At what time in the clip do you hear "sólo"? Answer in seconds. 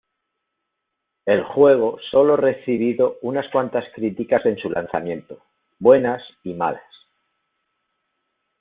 2.09-2.35